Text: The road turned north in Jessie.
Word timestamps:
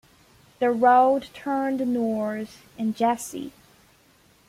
The 0.57 0.71
road 0.71 1.27
turned 1.31 1.81
north 1.87 2.63
in 2.75 2.95
Jessie. 2.95 3.53